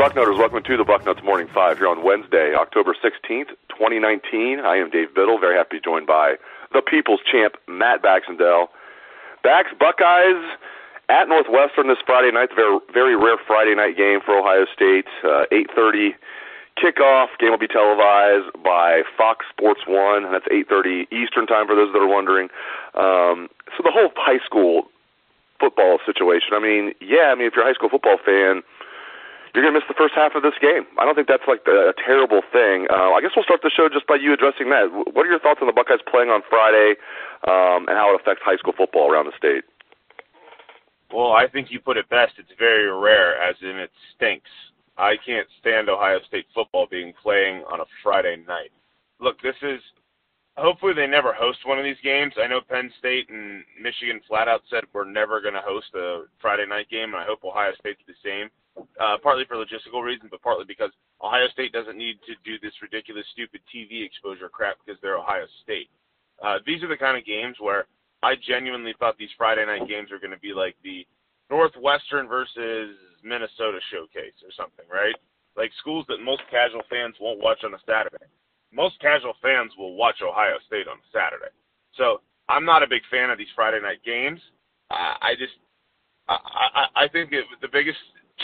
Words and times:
Bucknoters. 0.00 0.38
Welcome 0.38 0.62
to 0.62 0.78
the 0.78 0.82
Bucknuts 0.82 1.22
Morning 1.22 1.46
Five 1.52 1.76
here 1.76 1.86
on 1.86 2.02
Wednesday, 2.02 2.54
October 2.56 2.96
16th, 3.04 3.52
2019. 3.68 4.58
I 4.60 4.76
am 4.76 4.88
Dave 4.88 5.12
Biddle. 5.14 5.38
Very 5.38 5.58
happy 5.58 5.76
to 5.76 5.80
be 5.82 5.84
joined 5.84 6.06
by 6.06 6.36
the 6.72 6.80
People's 6.80 7.20
Champ, 7.30 7.56
Matt 7.68 8.00
Baxendale. 8.00 8.70
Bax, 9.44 9.68
Buckeyes 9.78 10.40
at 11.10 11.28
Northwestern 11.28 11.88
this 11.88 12.00
Friday 12.06 12.32
night. 12.32 12.48
Very, 12.56 12.78
very 12.94 13.14
rare 13.14 13.36
Friday 13.46 13.74
night 13.74 13.94
game 13.94 14.20
for 14.24 14.40
Ohio 14.40 14.64
State. 14.72 15.04
Uh, 15.22 15.44
8:30 15.52 16.16
kickoff. 16.80 17.36
Game 17.38 17.50
will 17.50 17.60
be 17.60 17.68
televised 17.68 18.56
by 18.64 19.02
Fox 19.18 19.44
Sports 19.52 19.82
One. 19.86 20.24
And 20.24 20.32
that's 20.32 20.48
8:30 20.48 21.12
Eastern 21.12 21.46
time 21.46 21.66
for 21.66 21.76
those 21.76 21.92
that 21.92 22.00
are 22.00 22.08
wondering. 22.08 22.48
Um, 22.94 23.50
so 23.76 23.84
the 23.84 23.92
whole 23.92 24.08
high 24.16 24.40
school 24.46 24.88
football 25.60 25.98
situation. 26.06 26.56
I 26.56 26.58
mean, 26.58 26.94
yeah. 27.02 27.28
I 27.28 27.34
mean, 27.34 27.48
if 27.48 27.52
you're 27.52 27.64
a 27.64 27.68
high 27.68 27.76
school 27.76 27.90
football 27.90 28.16
fan 28.16 28.62
you're 29.54 29.64
going 29.64 29.74
to 29.74 29.80
miss 29.80 29.88
the 29.88 29.98
first 29.98 30.14
half 30.14 30.34
of 30.34 30.42
this 30.42 30.54
game. 30.60 30.86
I 30.98 31.04
don't 31.04 31.14
think 31.14 31.26
that's 31.26 31.46
like 31.48 31.66
a, 31.66 31.90
a 31.90 31.94
terrible 31.98 32.42
thing. 32.52 32.86
Uh, 32.86 33.10
I 33.14 33.20
guess 33.20 33.34
we'll 33.34 33.44
start 33.44 33.62
the 33.62 33.70
show 33.70 33.88
just 33.90 34.06
by 34.06 34.14
you 34.16 34.32
addressing 34.32 34.70
that. 34.70 34.90
What 34.90 35.26
are 35.26 35.30
your 35.30 35.42
thoughts 35.42 35.58
on 35.60 35.66
the 35.66 35.74
Buckeyes 35.74 36.02
playing 36.06 36.30
on 36.30 36.42
Friday 36.46 36.94
um, 37.48 37.90
and 37.90 37.98
how 37.98 38.14
it 38.14 38.20
affects 38.20 38.42
high 38.44 38.56
school 38.56 38.74
football 38.76 39.10
around 39.10 39.26
the 39.26 39.36
state? 39.36 39.64
Well, 41.10 41.32
I 41.32 41.48
think 41.48 41.70
you 41.70 41.80
put 41.80 41.96
it 41.96 42.08
best. 42.08 42.38
It's 42.38 42.54
very 42.58 42.86
rare, 42.86 43.42
as 43.42 43.56
in 43.62 43.74
it 43.74 43.90
stinks. 44.14 44.50
I 44.96 45.16
can't 45.24 45.48
stand 45.58 45.88
Ohio 45.88 46.20
State 46.28 46.46
football 46.54 46.86
being 46.88 47.12
playing 47.20 47.64
on 47.66 47.80
a 47.80 47.88
Friday 48.02 48.36
night. 48.46 48.70
Look, 49.18 49.40
this 49.42 49.56
is 49.62 49.80
hopefully 50.56 50.92
they 50.94 51.06
never 51.06 51.32
host 51.32 51.58
one 51.64 51.78
of 51.78 51.84
these 51.84 52.00
games. 52.04 52.34
I 52.38 52.46
know 52.46 52.60
Penn 52.60 52.92
State 52.98 53.28
and 53.30 53.64
Michigan 53.82 54.20
flat 54.28 54.46
out 54.46 54.62
said 54.70 54.84
we're 54.92 55.10
never 55.10 55.40
going 55.40 55.54
to 55.54 55.64
host 55.64 55.88
a 55.94 56.24
Friday 56.40 56.66
night 56.68 56.88
game, 56.90 57.14
and 57.14 57.16
I 57.16 57.24
hope 57.26 57.42
Ohio 57.42 57.72
State's 57.80 58.02
the 58.06 58.14
same 58.22 58.50
uh, 58.76 59.16
partly 59.22 59.44
for 59.46 59.56
logistical 59.56 60.02
reasons, 60.02 60.30
but 60.30 60.42
partly 60.42 60.64
because 60.64 60.90
Ohio 61.22 61.48
State 61.52 61.72
doesn't 61.72 61.98
need 61.98 62.18
to 62.26 62.34
do 62.44 62.58
this 62.62 62.74
ridiculous, 62.82 63.26
stupid 63.32 63.60
TV 63.74 64.04
exposure 64.04 64.48
crap 64.48 64.76
because 64.84 65.00
they're 65.02 65.18
Ohio 65.18 65.46
State. 65.62 65.90
Uh, 66.42 66.58
these 66.66 66.82
are 66.82 66.88
the 66.88 66.96
kind 66.96 67.18
of 67.18 67.24
games 67.24 67.56
where 67.60 67.86
I 68.22 68.34
genuinely 68.36 68.94
thought 68.98 69.16
these 69.18 69.32
Friday 69.36 69.64
night 69.66 69.88
games 69.88 70.12
are 70.12 70.18
going 70.18 70.32
to 70.32 70.40
be 70.40 70.52
like 70.52 70.76
the 70.84 71.06
Northwestern 71.50 72.28
versus 72.28 72.96
Minnesota 73.22 73.80
showcase 73.90 74.36
or 74.44 74.52
something, 74.56 74.86
right? 74.90 75.16
Like 75.56 75.72
schools 75.80 76.06
that 76.08 76.22
most 76.22 76.42
casual 76.50 76.82
fans 76.88 77.16
won't 77.20 77.40
watch 77.40 77.64
on 77.64 77.74
a 77.74 77.82
Saturday. 77.84 78.24
Most 78.72 79.00
casual 79.00 79.34
fans 79.42 79.72
will 79.76 79.94
watch 79.94 80.22
Ohio 80.22 80.56
State 80.66 80.86
on 80.86 80.96
a 80.96 81.08
Saturday. 81.12 81.50
So 81.96 82.22
I'm 82.48 82.64
not 82.64 82.82
a 82.82 82.88
big 82.88 83.02
fan 83.10 83.30
of 83.30 83.38
these 83.38 83.50
Friday 83.54 83.80
night 83.82 84.00
games. 84.04 84.40
Uh, 84.90 85.18
I 85.20 85.34
just 85.36 85.54
I, 86.28 86.38
I, 86.38 87.04
I 87.04 87.08
think 87.08 87.32
it, 87.32 87.44
the 87.60 87.68
biggest 87.68 87.98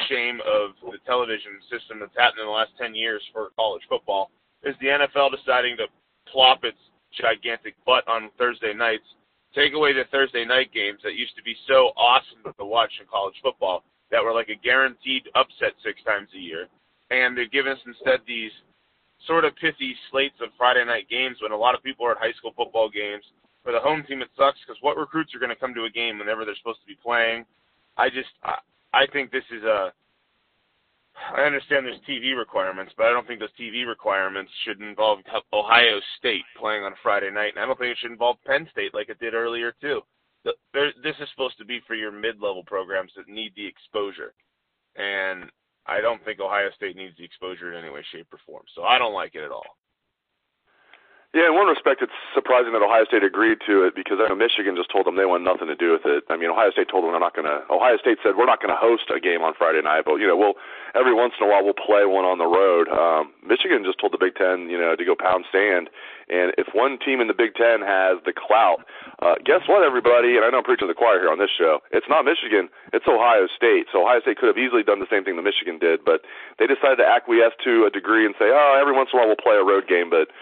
shame 0.08 0.40
of 0.44 0.76
the 0.92 0.98
television 1.06 1.58
system 1.70 2.00
that's 2.00 2.16
happened 2.16 2.40
in 2.40 2.46
the 2.46 2.52
last 2.52 2.72
10 2.78 2.94
years 2.94 3.22
for 3.32 3.50
college 3.56 3.82
football 3.88 4.30
is 4.62 4.74
the 4.80 4.86
NFL 4.88 5.30
deciding 5.34 5.76
to 5.76 5.86
plop 6.30 6.64
its 6.64 6.78
gigantic 7.14 7.74
butt 7.84 8.06
on 8.08 8.30
Thursday 8.38 8.74
nights, 8.74 9.06
take 9.54 9.72
away 9.72 9.92
the 9.92 10.04
Thursday 10.10 10.44
night 10.44 10.72
games 10.72 11.00
that 11.02 11.14
used 11.14 11.36
to 11.36 11.42
be 11.42 11.56
so 11.68 11.92
awesome 11.96 12.44
to 12.44 12.64
watch 12.64 12.92
in 13.00 13.06
college 13.06 13.36
football 13.42 13.84
that 14.10 14.22
were 14.22 14.34
like 14.34 14.48
a 14.48 14.58
guaranteed 14.62 15.28
upset 15.34 15.74
six 15.82 16.02
times 16.04 16.28
a 16.34 16.38
year. 16.38 16.68
And 17.10 17.36
they've 17.36 17.50
given 17.50 17.72
us 17.72 17.78
instead 17.86 18.20
these 18.26 18.52
sort 19.26 19.44
of 19.44 19.56
pithy 19.56 19.94
slates 20.10 20.36
of 20.42 20.50
Friday 20.58 20.84
night 20.84 21.08
games 21.08 21.38
when 21.40 21.52
a 21.52 21.56
lot 21.56 21.74
of 21.74 21.82
people 21.82 22.06
are 22.06 22.12
at 22.12 22.18
high 22.18 22.36
school 22.36 22.52
football 22.56 22.90
games. 22.90 23.24
For 23.64 23.72
the 23.72 23.80
home 23.80 24.04
team, 24.06 24.22
it 24.22 24.28
sucks 24.36 24.58
because 24.62 24.80
what 24.80 24.96
recruits 24.96 25.34
are 25.34 25.40
going 25.40 25.50
to 25.50 25.58
come 25.58 25.74
to 25.74 25.84
a 25.84 25.90
game 25.90 26.18
whenever 26.18 26.44
they're 26.44 26.58
supposed 26.58 26.80
to 26.80 26.86
be 26.86 26.98
playing? 27.02 27.44
I 27.96 28.10
just, 28.10 28.30
think 29.12 29.30
this 29.30 29.44
is 29.50 29.62
a. 29.64 29.92
I 31.34 31.42
understand 31.42 31.84
there's 31.84 32.00
TV 32.08 32.36
requirements, 32.36 32.92
but 32.96 33.06
I 33.06 33.10
don't 33.10 33.26
think 33.26 33.40
those 33.40 33.48
TV 33.58 33.86
requirements 33.86 34.52
should 34.64 34.80
involve 34.80 35.20
Ohio 35.52 36.00
State 36.18 36.44
playing 36.58 36.84
on 36.84 36.92
a 36.92 37.02
Friday 37.02 37.30
night, 37.30 37.52
and 37.54 37.62
I 37.62 37.66
don't 37.66 37.78
think 37.78 37.92
it 37.92 37.98
should 38.00 38.10
involve 38.12 38.36
Penn 38.46 38.68
State 38.70 38.94
like 38.94 39.08
it 39.08 39.18
did 39.18 39.34
earlier 39.34 39.74
too. 39.80 40.02
This 40.44 41.16
is 41.20 41.28
supposed 41.30 41.58
to 41.58 41.64
be 41.64 41.80
for 41.86 41.94
your 41.94 42.12
mid-level 42.12 42.64
programs 42.64 43.12
that 43.16 43.28
need 43.28 43.52
the 43.56 43.66
exposure, 43.66 44.34
and 44.94 45.50
I 45.86 46.00
don't 46.00 46.22
think 46.24 46.38
Ohio 46.38 46.70
State 46.76 46.96
needs 46.96 47.16
the 47.16 47.24
exposure 47.24 47.72
in 47.72 47.82
any 47.82 47.92
way, 47.92 48.04
shape, 48.12 48.28
or 48.32 48.38
form. 48.46 48.64
So 48.74 48.82
I 48.84 48.98
don't 48.98 49.14
like 49.14 49.34
it 49.34 49.42
at 49.42 49.50
all. 49.50 49.76
Yeah, 51.36 51.52
in 51.52 51.54
one 51.54 51.69
respect, 51.69 52.00
it's 52.00 52.16
surprising 52.32 52.72
that 52.72 52.80
Ohio 52.80 53.04
State 53.04 53.20
agreed 53.20 53.60
to 53.69 53.84
it 53.84 53.92
because 53.92 54.16
I 54.16 54.24
know 54.24 54.32
Michigan 54.32 54.72
just 54.72 54.88
told 54.88 55.04
them 55.04 55.20
they 55.20 55.28
want 55.28 55.44
nothing 55.44 55.69
to 55.69 55.76
do 55.76 55.92
with 55.92 56.08
it. 56.08 56.24
I 56.32 56.41
mean, 56.41 56.48
Ohio 56.48 56.72
State 56.72 56.88
told 56.88 57.04
them 57.04 57.12
they're 57.12 57.20
not 57.20 57.36
going 57.36 57.44
to. 57.44 57.60
Ohio 57.69 58.00
State 58.00 58.24
said 58.24 58.41
we're 58.41 58.48
not 58.48 58.64
going 58.64 58.72
to 58.72 58.80
host 58.80 59.12
a 59.12 59.20
game 59.20 59.44
on 59.44 59.52
Friday 59.52 59.84
night, 59.84 60.08
but 60.08 60.16
you 60.16 60.25
know, 60.25 60.32
we'll 60.32 60.56
every 60.96 61.12
once 61.12 61.36
in 61.36 61.44
a 61.44 61.48
while 61.52 61.60
we'll 61.60 61.76
play 61.76 62.08
one 62.08 62.25
on 62.25 62.41
the 62.41 62.48
road. 62.48 62.88
Um, 62.88 63.36
Michigan 63.44 63.84
just 63.84 64.00
told 64.00 64.16
the 64.16 64.22
Big 64.22 64.32
Ten, 64.32 64.72
you 64.72 64.80
know, 64.80 64.96
to 64.96 65.04
go 65.04 65.12
pound 65.12 65.44
sand. 65.52 65.92
And 66.32 66.56
if 66.56 66.72
one 66.72 66.96
team 66.96 67.20
in 67.20 67.28
the 67.28 67.36
Big 67.36 67.52
Ten 67.52 67.84
has 67.84 68.16
the 68.25 68.32
clout, 68.32 68.88
uh, 69.20 69.36
guess 69.44 69.60
what, 69.69 69.84
everybody? 69.84 70.41
And 70.41 70.42
I 70.42 70.48
know 70.48 70.64
I'm 70.64 70.66
preaching 70.66 70.88
to 70.88 70.92
the 70.92 70.96
choir 70.96 71.20
here 71.20 71.28
on 71.28 71.36
this 71.36 71.52
show. 71.52 71.84
It's 71.92 72.08
not 72.08 72.25
Michigan. 72.25 72.72
It's 72.96 73.04
Ohio 73.04 73.44
State. 73.52 73.92
So 73.92 74.08
Ohio 74.08 74.25
State 74.25 74.41
could 74.41 74.48
have 74.48 74.56
easily 74.56 74.88
done 74.88 75.04
the 75.04 75.10
same 75.12 75.20
thing 75.20 75.36
that 75.36 75.44
Michigan 75.44 75.76
did, 75.76 76.00
but 76.00 76.25
they 76.56 76.64
decided 76.64 76.96
to 77.04 77.06
acquiesce 77.06 77.52
to 77.69 77.84
a 77.84 77.92
degree 77.92 78.25
and 78.25 78.32
say, 78.41 78.48
oh, 78.48 78.80
every 78.80 78.96
once 78.96 79.12
in 79.12 79.20
a 79.20 79.20
while 79.20 79.28
we'll 79.28 79.36
play 79.36 79.60
a 79.60 79.69
road 79.69 79.84
game, 79.84 80.08
but 80.08 80.32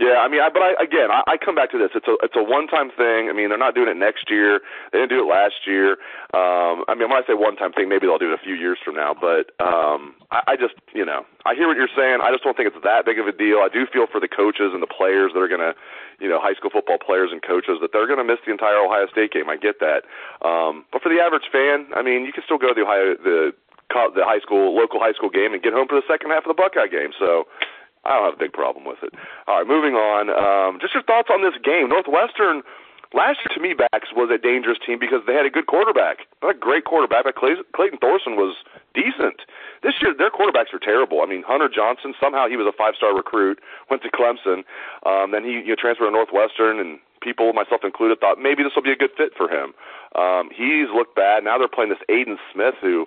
yeah, 0.00 0.24
I 0.24 0.32
mean, 0.32 0.40
I, 0.40 0.48
but 0.48 0.64
I, 0.64 0.72
again, 0.80 1.12
I, 1.12 1.20
I 1.28 1.36
come 1.36 1.52
back 1.52 1.68
to 1.76 1.78
this. 1.78 1.92
It's 1.92 2.08
a 2.08 2.16
it's 2.24 2.32
a 2.32 2.40
one 2.40 2.64
time 2.72 2.88
thing. 2.88 3.28
I 3.28 3.36
mean, 3.36 3.52
they're 3.52 3.60
not 3.60 3.76
doing 3.76 3.92
it 3.92 4.00
next 4.00 4.32
year. 4.32 4.64
They 4.96 4.98
didn't 4.98 5.12
do 5.12 5.20
it 5.20 5.28
last 5.28 5.68
year. 5.68 6.00
Um, 6.32 6.88
I 6.88 6.96
mean, 6.96 7.12
when 7.12 7.20
I 7.20 7.24
say 7.28 7.36
one 7.36 7.60
time 7.60 7.76
thing, 7.76 7.92
maybe 7.92 8.08
they'll 8.08 8.16
do 8.16 8.32
it 8.32 8.40
a 8.40 8.40
few 8.40 8.56
years 8.56 8.80
from 8.80 8.96
now. 8.96 9.12
But 9.12 9.52
um, 9.60 10.16
I, 10.32 10.40
I 10.48 10.54
just, 10.56 10.72
you 10.96 11.04
know, 11.04 11.28
I 11.44 11.52
hear 11.52 11.68
what 11.68 11.76
you're 11.76 11.92
saying. 11.92 12.24
I 12.24 12.32
just 12.32 12.40
don't 12.40 12.56
think 12.56 12.72
it's 12.72 12.80
that 12.80 13.04
big 13.04 13.20
of 13.20 13.28
a 13.28 13.36
deal. 13.36 13.60
I 13.60 13.68
do 13.68 13.84
feel 13.84 14.08
for 14.08 14.24
the 14.24 14.28
coaches 14.28 14.72
and 14.72 14.80
the 14.80 14.88
players 14.88 15.36
that 15.36 15.40
are 15.44 15.52
going 15.52 15.60
to, 15.60 15.76
you 16.16 16.32
know, 16.32 16.40
high 16.40 16.56
school 16.56 16.72
football 16.72 16.96
players 16.96 17.28
and 17.28 17.44
coaches 17.44 17.76
that 17.84 17.92
they're 17.92 18.08
going 18.08 18.24
to 18.24 18.24
miss 18.24 18.40
the 18.48 18.56
entire 18.56 18.80
Ohio 18.80 19.04
State 19.12 19.36
game. 19.36 19.52
I 19.52 19.60
get 19.60 19.84
that. 19.84 20.08
Um, 20.40 20.88
but 20.88 21.04
for 21.04 21.12
the 21.12 21.20
average 21.20 21.52
fan, 21.52 21.92
I 21.92 22.00
mean, 22.00 22.24
you 22.24 22.32
can 22.32 22.40
still 22.48 22.56
go 22.56 22.72
to 22.72 22.76
the 22.76 22.88
Ohio 22.88 23.20
the 23.20 23.52
the 24.16 24.24
high 24.24 24.40
school 24.40 24.72
local 24.72 24.96
high 24.96 25.12
school 25.12 25.28
game 25.28 25.52
and 25.52 25.60
get 25.60 25.76
home 25.76 25.88
for 25.88 25.98
the 25.98 26.06
second 26.08 26.30
half 26.30 26.46
of 26.46 26.50
the 26.50 26.56
Buckeye 26.56 26.88
game. 26.88 27.10
So 27.18 27.44
I 28.04 28.16
don't 28.16 28.24
have 28.24 28.34
a 28.34 28.42
big 28.42 28.52
problem 28.52 28.84
with 28.84 29.02
it. 29.02 29.12
All 29.46 29.58
right, 29.58 29.66
moving 29.66 29.94
on. 29.94 30.32
Um, 30.32 30.80
just 30.80 30.94
your 30.94 31.02
thoughts 31.02 31.28
on 31.30 31.42
this 31.42 31.54
game. 31.62 31.88
Northwestern 31.88 32.62
last 33.12 33.40
year 33.44 33.52
to 33.54 33.60
me, 33.60 33.74
Bax 33.74 34.08
was 34.14 34.30
a 34.30 34.38
dangerous 34.38 34.78
team 34.84 34.98
because 34.98 35.20
they 35.26 35.34
had 35.34 35.46
a 35.46 35.50
good 35.50 35.66
quarterback, 35.66 36.26
not 36.42 36.56
a 36.56 36.58
great 36.58 36.84
quarterback, 36.84 37.24
but 37.24 37.34
Clayton 37.36 37.98
Thorson 38.00 38.36
was 38.36 38.56
decent. 38.94 39.42
This 39.82 39.94
year, 40.00 40.14
their 40.16 40.30
quarterbacks 40.30 40.72
are 40.72 40.82
terrible. 40.82 41.22
I 41.22 41.26
mean, 41.26 41.42
Hunter 41.42 41.68
Johnson 41.68 42.14
somehow 42.20 42.48
he 42.48 42.56
was 42.56 42.66
a 42.66 42.76
five-star 42.76 43.14
recruit, 43.14 43.60
went 43.88 44.02
to 44.02 44.10
Clemson, 44.10 44.64
um, 45.04 45.30
then 45.32 45.44
he 45.44 45.60
you 45.60 45.74
know, 45.74 45.76
transferred 45.76 46.06
to 46.06 46.14
Northwestern, 46.14 46.78
and 46.78 46.98
people, 47.20 47.52
myself 47.52 47.82
included, 47.84 48.20
thought 48.20 48.38
maybe 48.38 48.62
this 48.62 48.72
will 48.74 48.86
be 48.86 48.92
a 48.92 48.96
good 48.96 49.12
fit 49.16 49.32
for 49.36 49.48
him. 49.48 49.74
Um, 50.16 50.50
he's 50.50 50.88
looked 50.94 51.14
bad. 51.14 51.44
Now 51.44 51.58
they're 51.58 51.68
playing 51.68 51.90
this 51.90 52.02
Aidan 52.08 52.38
Smith, 52.52 52.74
who 52.80 53.06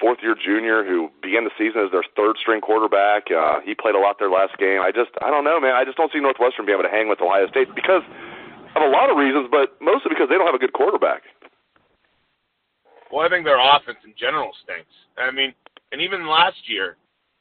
fourth 0.00 0.18
year 0.22 0.34
junior 0.34 0.84
who 0.84 1.10
began 1.22 1.44
the 1.44 1.54
season 1.58 1.82
as 1.82 1.90
their 1.90 2.04
third 2.16 2.36
string 2.40 2.60
quarterback. 2.60 3.30
Uh, 3.30 3.60
he 3.64 3.74
played 3.74 3.94
a 3.94 3.98
lot 3.98 4.18
their 4.18 4.30
last 4.30 4.56
game. 4.58 4.80
I 4.82 4.90
just, 4.90 5.10
I 5.22 5.30
don't 5.30 5.44
know, 5.44 5.60
man. 5.60 5.74
I 5.74 5.84
just 5.84 5.96
don't 5.96 6.10
see 6.12 6.20
Northwestern 6.20 6.66
being 6.66 6.78
able 6.78 6.88
to 6.88 6.94
hang 6.94 7.08
with 7.08 7.20
Ohio 7.20 7.46
State 7.48 7.74
because 7.74 8.02
of 8.74 8.82
a 8.82 8.90
lot 8.90 9.10
of 9.10 9.16
reasons, 9.16 9.48
but 9.50 9.78
mostly 9.80 10.10
because 10.10 10.28
they 10.28 10.34
don't 10.34 10.46
have 10.46 10.58
a 10.58 10.62
good 10.62 10.74
quarterback. 10.74 11.22
Well, 13.12 13.22
I 13.24 13.28
think 13.28 13.46
their 13.46 13.62
offense 13.62 14.02
in 14.02 14.14
general 14.18 14.50
stinks. 14.66 14.90
I 15.16 15.30
mean, 15.30 15.54
and 15.92 16.02
even 16.02 16.26
last 16.26 16.58
year, 16.66 16.96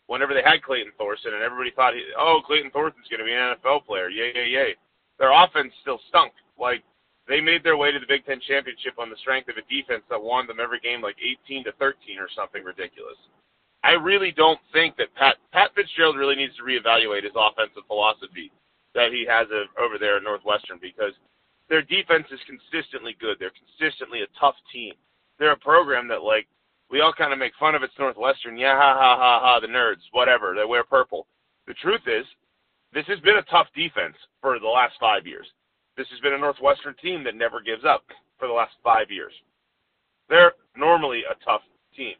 whenever 0.05 0.33
they 0.33 0.45
had 0.45 0.61
Clayton 0.61 0.93
Thorson, 0.97 1.33
and 1.33 1.41
everybody 1.41 1.71
thought, 1.73 1.97
he, 1.97 2.05
oh, 2.17 2.41
Clayton 2.45 2.69
Thorson's 2.69 3.09
going 3.09 3.19
to 3.19 3.25
be 3.25 3.33
an 3.33 3.57
NFL 3.57 3.85
player. 3.85 4.09
Yay, 4.09 4.31
yay, 4.35 4.49
yay. 4.49 4.71
Their 5.17 5.33
offense 5.33 5.73
still 5.81 5.99
stunk. 6.09 6.33
Like, 6.59 6.83
they 7.27 7.39
made 7.39 7.63
their 7.63 7.77
way 7.77 7.91
to 7.91 7.99
the 7.99 8.07
Big 8.07 8.25
Ten 8.25 8.39
championship 8.45 8.99
on 8.99 9.09
the 9.09 9.17
strength 9.17 9.47
of 9.47 9.55
a 9.55 9.65
defense 9.71 10.03
that 10.09 10.21
won 10.21 10.47
them 10.47 10.59
every 10.59 10.79
game 10.79 11.01
like 11.01 11.15
18 11.47 11.63
to 11.65 11.71
13 11.79 12.19
or 12.19 12.27
something 12.35 12.63
ridiculous. 12.63 13.17
I 13.83 13.91
really 13.91 14.31
don't 14.31 14.59
think 14.71 14.95
that 14.97 15.13
Pat 15.15 15.35
Pat 15.51 15.71
Fitzgerald 15.75 16.17
really 16.17 16.35
needs 16.35 16.55
to 16.57 16.63
reevaluate 16.63 17.23
his 17.23 17.35
offensive 17.35 17.83
philosophy 17.87 18.51
that 18.95 19.11
he 19.11 19.25
has 19.27 19.47
a, 19.51 19.65
over 19.81 19.97
there 19.97 20.17
at 20.17 20.23
Northwestern 20.23 20.79
because 20.81 21.13
their 21.69 21.81
defense 21.81 22.27
is 22.31 22.39
consistently 22.47 23.15
good. 23.19 23.37
They're 23.39 23.55
consistently 23.55 24.21
a 24.21 24.39
tough 24.39 24.55
team. 24.71 24.93
They're 25.39 25.51
a 25.51 25.59
program 25.59 26.07
that 26.09 26.23
like 26.23 26.47
we 26.89 27.01
all 27.01 27.13
kind 27.13 27.33
of 27.33 27.39
make 27.39 27.53
fun 27.59 27.75
of. 27.75 27.83
It's 27.83 27.93
Northwestern, 27.97 28.57
yeah, 28.57 28.75
ha 28.75 28.95
ha 28.99 29.17
ha 29.17 29.39
ha, 29.39 29.59
the 29.59 29.67
nerds, 29.67 30.03
whatever. 30.11 30.53
They 30.55 30.65
wear 30.65 30.83
purple. 30.83 31.27
The 31.67 31.73
truth 31.75 32.03
is, 32.07 32.25
this 32.93 33.05
has 33.07 33.19
been 33.21 33.37
a 33.37 33.51
tough 33.51 33.67
defense 33.75 34.15
for 34.41 34.59
the 34.59 34.67
last 34.67 34.93
five 34.99 35.25
years. 35.25 35.47
This 35.97 36.07
has 36.09 36.19
been 36.21 36.33
a 36.33 36.37
Northwestern 36.37 36.95
team 36.95 37.23
that 37.23 37.35
never 37.35 37.61
gives 37.61 37.85
up 37.85 38.03
for 38.39 38.47
the 38.47 38.53
last 38.53 38.73
five 38.83 39.11
years. 39.11 39.33
They're 40.29 40.53
normally 40.75 41.23
a 41.29 41.35
tough 41.45 41.61
team, 41.95 42.15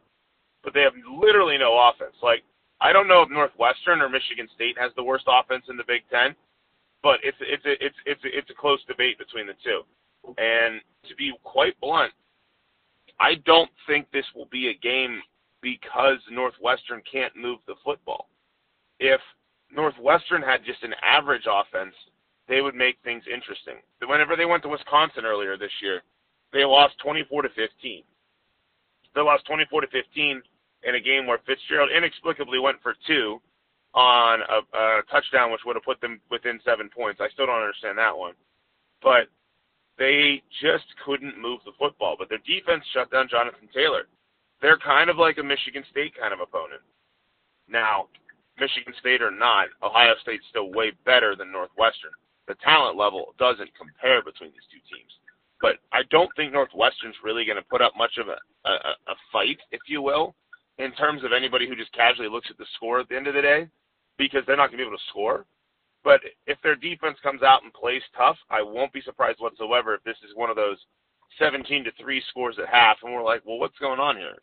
but 0.62 0.74
they 0.74 0.82
have 0.82 0.92
literally 1.20 1.58
no 1.58 1.90
offense. 1.90 2.14
Like 2.22 2.44
I 2.80 2.92
don't 2.92 3.08
know 3.08 3.22
if 3.22 3.30
Northwestern 3.30 4.00
or 4.00 4.08
Michigan 4.08 4.48
State 4.54 4.76
has 4.78 4.92
the 4.94 5.02
worst 5.02 5.24
offense 5.26 5.64
in 5.68 5.76
the 5.76 5.84
Big 5.86 6.02
Ten, 6.10 6.34
but 7.02 7.18
it's 7.22 7.38
it's 7.40 7.64
a, 7.64 7.72
it's 7.84 7.96
it's 8.06 8.24
a, 8.24 8.38
it's 8.38 8.50
a 8.50 8.54
close 8.54 8.82
debate 8.86 9.18
between 9.18 9.46
the 9.46 9.54
two. 9.64 9.82
And 10.38 10.80
to 11.08 11.14
be 11.16 11.32
quite 11.42 11.78
blunt, 11.80 12.12
I 13.20 13.36
don't 13.46 13.70
think 13.86 14.06
this 14.10 14.26
will 14.34 14.48
be 14.50 14.68
a 14.68 14.74
game 14.74 15.20
because 15.60 16.18
Northwestern 16.30 17.02
can't 17.10 17.34
move 17.36 17.58
the 17.66 17.74
football. 17.84 18.28
If 19.00 19.20
Northwestern 19.74 20.42
had 20.42 20.64
just 20.64 20.82
an 20.82 20.94
average 21.02 21.46
offense, 21.50 21.94
they 22.48 22.60
would 22.60 22.74
make 22.74 22.96
things 23.02 23.24
interesting. 23.32 23.76
Whenever 24.06 24.36
they 24.36 24.44
went 24.44 24.62
to 24.64 24.68
Wisconsin 24.68 25.24
earlier 25.24 25.56
this 25.56 25.72
year, 25.82 26.02
they 26.52 26.64
lost 26.64 26.94
24 27.02 27.42
to 27.42 27.48
15. 27.48 28.02
They 29.14 29.20
lost 29.20 29.46
24 29.46 29.80
to 29.82 29.86
15 29.88 30.42
in 30.84 30.94
a 30.94 31.00
game 31.00 31.26
where 31.26 31.40
Fitzgerald 31.46 31.90
inexplicably 31.90 32.58
went 32.58 32.82
for 32.82 32.94
two 33.06 33.40
on 33.94 34.40
a, 34.42 34.76
a 34.76 35.02
touchdown, 35.10 35.52
which 35.52 35.62
would 35.64 35.76
have 35.76 35.84
put 35.84 36.00
them 36.00 36.20
within 36.30 36.60
seven 36.64 36.90
points. 36.94 37.20
I 37.20 37.28
still 37.30 37.46
don't 37.46 37.62
understand 37.62 37.96
that 37.98 38.16
one, 38.16 38.34
but 39.02 39.28
they 39.98 40.42
just 40.60 40.84
couldn't 41.06 41.40
move 41.40 41.60
the 41.64 41.72
football. 41.78 42.16
But 42.18 42.28
their 42.28 42.42
defense 42.44 42.84
shut 42.92 43.10
down 43.10 43.28
Jonathan 43.30 43.68
Taylor. 43.72 44.06
They're 44.60 44.78
kind 44.78 45.10
of 45.10 45.16
like 45.16 45.38
a 45.38 45.42
Michigan 45.42 45.84
State 45.90 46.12
kind 46.18 46.34
of 46.34 46.40
opponent. 46.40 46.82
Now, 47.68 48.08
Michigan 48.58 48.94
State 49.00 49.22
or 49.22 49.30
not, 49.30 49.68
Ohio 49.82 50.14
State's 50.22 50.44
still 50.50 50.72
way 50.72 50.92
better 51.04 51.34
than 51.36 51.50
Northwestern. 51.50 52.12
The 52.46 52.54
talent 52.62 52.96
level 52.96 53.34
doesn't 53.38 53.70
compare 53.76 54.22
between 54.22 54.50
these 54.50 54.68
two 54.70 54.82
teams. 54.94 55.12
But 55.60 55.76
I 55.92 56.02
don't 56.10 56.30
think 56.36 56.52
Northwestern's 56.52 57.16
really 57.24 57.44
going 57.44 57.56
to 57.56 57.70
put 57.70 57.80
up 57.80 57.92
much 57.96 58.18
of 58.18 58.28
a, 58.28 58.38
a, 58.68 58.72
a 59.08 59.16
fight, 59.32 59.58
if 59.70 59.80
you 59.86 60.02
will, 60.02 60.34
in 60.78 60.92
terms 60.92 61.24
of 61.24 61.32
anybody 61.32 61.66
who 61.68 61.76
just 61.76 61.92
casually 61.92 62.28
looks 62.28 62.48
at 62.50 62.58
the 62.58 62.66
score 62.76 63.00
at 63.00 63.08
the 63.08 63.16
end 63.16 63.26
of 63.28 63.34
the 63.34 63.40
day, 63.40 63.68
because 64.18 64.42
they're 64.46 64.56
not 64.56 64.68
going 64.68 64.78
to 64.78 64.84
be 64.84 64.86
able 64.86 64.98
to 64.98 65.10
score. 65.10 65.46
But 66.02 66.20
if 66.46 66.58
their 66.62 66.76
defense 66.76 67.16
comes 67.22 67.42
out 67.42 67.62
and 67.62 67.72
plays 67.72 68.02
tough, 68.16 68.36
I 68.50 68.60
won't 68.60 68.92
be 68.92 69.00
surprised 69.00 69.40
whatsoever 69.40 69.94
if 69.94 70.04
this 70.04 70.18
is 70.22 70.36
one 70.36 70.50
of 70.50 70.56
those 70.56 70.76
17 71.38 71.84
to 71.84 71.90
3 71.98 72.22
scores 72.28 72.56
at 72.60 72.68
half, 72.68 72.98
and 73.02 73.12
we're 73.12 73.24
like, 73.24 73.40
well, 73.46 73.58
what's 73.58 73.78
going 73.78 74.00
on 74.00 74.16
here? 74.16 74.36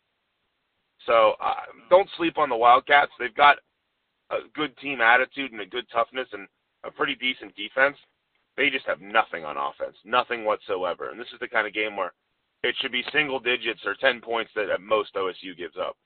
So 1.06 1.34
uh, 1.40 1.54
don't 1.88 2.08
sleep 2.16 2.38
on 2.38 2.48
the 2.48 2.56
Wildcats. 2.56 3.12
They've 3.18 3.34
got 3.34 3.58
a 4.30 4.38
good 4.54 4.76
team 4.78 5.00
attitude 5.00 5.52
and 5.52 5.60
a 5.60 5.66
good 5.66 5.86
toughness 5.92 6.28
and 6.32 6.48
a 6.84 6.90
pretty 6.90 7.14
decent 7.14 7.54
defense. 7.56 7.96
They 8.56 8.70
just 8.70 8.86
have 8.86 9.00
nothing 9.00 9.44
on 9.44 9.56
offense, 9.56 9.96
nothing 10.04 10.44
whatsoever. 10.44 11.10
And 11.10 11.18
this 11.18 11.32
is 11.32 11.40
the 11.40 11.48
kind 11.48 11.66
of 11.66 11.72
game 11.72 11.96
where 11.96 12.12
it 12.62 12.74
should 12.80 12.92
be 12.92 13.04
single 13.12 13.40
digits 13.40 13.80
or 13.86 13.94
10 13.94 14.20
points 14.20 14.50
that 14.54 14.70
at 14.70 14.80
most 14.80 15.14
OSU 15.14 15.56
gives 15.56 15.76
up. 15.76 15.96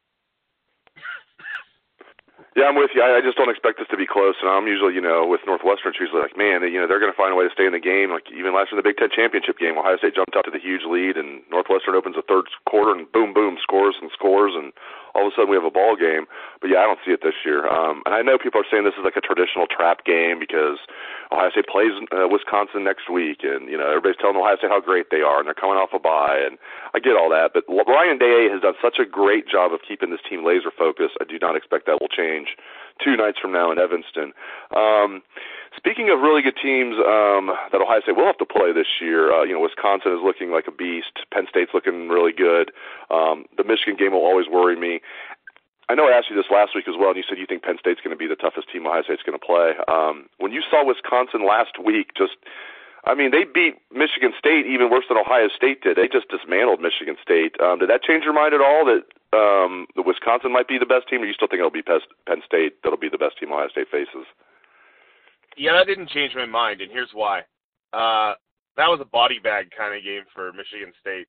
Yeah, 2.57 2.73
I'm 2.73 2.77
with 2.77 2.97
you. 2.97 3.05
I, 3.05 3.21
I 3.21 3.21
just 3.21 3.37
don't 3.37 3.53
expect 3.53 3.77
this 3.77 3.89
to 3.93 4.01
be 4.01 4.09
close. 4.09 4.33
And 4.41 4.49
I'm 4.49 4.65
usually, 4.65 4.97
you 4.97 5.05
know, 5.05 5.29
with 5.29 5.45
Northwestern, 5.45 5.93
it's 5.93 6.01
usually 6.01 6.25
like, 6.25 6.41
man, 6.41 6.65
you 6.65 6.81
know, 6.81 6.89
they're 6.89 7.01
going 7.01 7.13
to 7.13 7.17
find 7.17 7.33
a 7.33 7.37
way 7.37 7.45
to 7.45 7.53
stay 7.53 7.69
in 7.69 7.77
the 7.77 7.81
game. 7.81 8.09
Like 8.09 8.33
even 8.33 8.57
last 8.57 8.73
year, 8.73 8.81
in 8.81 8.83
the 8.85 8.89
Big 8.89 8.97
Ten 8.97 9.13
championship 9.13 9.61
game, 9.61 9.77
Ohio 9.77 10.01
State 10.01 10.17
jumped 10.17 10.33
out 10.33 10.49
to 10.49 10.55
the 10.55 10.61
huge 10.61 10.81
lead, 10.89 11.21
and 11.21 11.45
Northwestern 11.53 11.93
opens 11.93 12.17
the 12.17 12.25
third 12.25 12.49
quarter 12.65 12.97
and 12.97 13.05
boom, 13.13 13.37
boom, 13.37 13.61
scores 13.61 14.01
and 14.01 14.09
scores, 14.09 14.57
and 14.57 14.73
all 15.17 15.27
of 15.27 15.33
a 15.33 15.35
sudden 15.35 15.49
we 15.49 15.57
have 15.57 15.65
a 15.65 15.73
ball 15.73 15.97
game. 15.97 16.29
But 16.61 16.69
yeah, 16.69 16.85
I 16.85 16.87
don't 16.87 17.01
see 17.01 17.17
it 17.17 17.25
this 17.25 17.41
year. 17.45 17.65
Um, 17.65 18.05
and 18.05 18.13
I 18.13 18.21
know 18.21 18.37
people 18.37 18.61
are 18.61 18.69
saying 18.69 18.85
this 18.85 19.01
is 19.01 19.05
like 19.09 19.17
a 19.17 19.25
traditional 19.25 19.65
trap 19.65 20.05
game 20.05 20.37
because 20.37 20.77
Ohio 21.33 21.49
State 21.51 21.67
plays 21.67 21.97
uh, 22.13 22.29
Wisconsin 22.29 22.85
next 22.85 23.09
week, 23.09 23.41
and 23.41 23.73
you 23.73 23.81
know 23.81 23.89
everybody's 23.89 24.21
telling 24.21 24.37
Ohio 24.37 24.61
State 24.61 24.71
how 24.71 24.85
great 24.85 25.09
they 25.09 25.25
are, 25.25 25.41
and 25.41 25.49
they're 25.49 25.57
coming 25.57 25.81
off 25.81 25.97
a 25.97 25.99
bye, 25.99 26.37
and 26.37 26.61
I 26.93 27.01
get 27.01 27.17
all 27.17 27.33
that. 27.33 27.57
But 27.57 27.65
Ryan 27.67 28.21
Day 28.21 28.53
has 28.53 28.61
done 28.61 28.77
such 28.79 29.01
a 29.01 29.09
great 29.09 29.49
job 29.49 29.73
of 29.73 29.81
keeping 29.83 30.13
this 30.13 30.23
team 30.29 30.45
laser 30.45 30.71
focused. 30.71 31.17
I 31.17 31.25
do 31.25 31.41
not 31.41 31.57
expect 31.57 31.89
that 31.89 31.99
will 31.99 32.13
change 32.13 32.55
two 33.03 33.17
nights 33.17 33.39
from 33.41 33.53
now 33.53 33.73
in 33.73 33.79
Evanston. 33.79 34.37
Um, 34.75 35.25
speaking 35.77 36.11
of 36.11 36.21
really 36.21 36.43
good 36.43 36.57
teams 36.57 36.97
um, 36.99 37.53
that 37.73 37.81
Ohio 37.81 38.01
State 38.01 38.17
will 38.17 38.27
have 38.27 38.39
to 38.39 38.47
play 38.47 38.73
this 38.73 39.01
year, 39.01 39.33
uh, 39.33 39.45
you 39.45 39.53
know, 39.53 39.61
Wisconsin 39.61 40.13
is 40.13 40.21
looking 40.23 40.51
like 40.51 40.67
a 40.67 40.73
beast. 40.73 41.25
Penn 41.33 41.47
State's 41.49 41.73
looking 41.75 42.09
really 42.09 42.33
good. 42.33 42.73
Um, 43.11 43.47
the 43.57 43.65
Michigan 43.65 43.97
game 43.97 44.13
will 44.13 44.25
always 44.25 44.49
worry 44.49 44.77
me. 44.77 45.01
I 45.89 45.95
know 45.95 46.09
I 46.09 46.19
asked 46.19 46.31
you 46.31 46.37
this 46.37 46.51
last 46.51 46.75
week 46.75 46.89
as 46.89 46.99
well, 46.99 47.15
and 47.15 47.17
you 47.17 47.23
said 47.29 47.39
you 47.39 47.47
think 47.47 47.63
Penn 47.63 47.79
State's 47.79 48.01
going 48.01 48.11
to 48.11 48.19
be 48.19 48.27
the 48.27 48.35
toughest 48.35 48.73
team 48.73 48.87
Ohio 48.87 49.03
State's 49.03 49.23
going 49.23 49.39
to 49.39 49.45
play. 49.45 49.79
Um, 49.87 50.27
when 50.39 50.51
you 50.51 50.63
saw 50.69 50.85
Wisconsin 50.85 51.47
last 51.47 51.79
week, 51.79 52.11
just 52.19 52.35
I 53.07 53.15
mean, 53.15 53.31
they 53.31 53.45
beat 53.47 53.79
Michigan 53.95 54.35
State 54.37 54.67
even 54.67 54.91
worse 54.91 55.05
than 55.09 55.17
Ohio 55.17 55.47
State 55.55 55.83
did. 55.83 55.97
They 55.97 56.09
just 56.09 56.27
dismantled 56.29 56.83
Michigan 56.83 57.15
State. 57.23 57.55
Um, 57.63 57.79
did 57.79 57.89
that 57.89 58.03
change 58.03 58.25
your 58.25 58.35
mind 58.35 58.53
at 58.53 58.61
all? 58.61 58.83
That 58.83 59.07
um, 59.31 59.87
the 59.95 60.03
Wisconsin 60.03 60.51
might 60.51 60.67
be 60.67 60.77
the 60.77 60.91
best 60.91 61.07
team, 61.09 61.23
or 61.23 61.27
you 61.27 61.33
still 61.33 61.47
think 61.47 61.63
it'll 61.63 61.71
be 61.71 61.87
Penn 61.87 62.43
State 62.45 62.83
that'll 62.83 62.99
be 62.99 63.09
the 63.09 63.19
best 63.19 63.39
team 63.39 63.53
Ohio 63.53 63.69
State 63.69 63.87
faces? 63.89 64.27
Yeah, 65.57 65.73
that 65.73 65.87
didn't 65.87 66.11
change 66.11 66.35
my 66.35 66.45
mind, 66.45 66.81
and 66.81 66.93
here's 66.93 67.13
why. 67.13 67.41
Uh, 67.93 68.35
that 68.77 68.93
was 68.93 69.01
a 69.01 69.09
body 69.09 69.41
bag 69.43 69.73
kind 69.77 69.97
of 69.97 70.05
game 70.05 70.29
for 70.35 70.53
Michigan 70.53 70.93
State. 71.01 71.27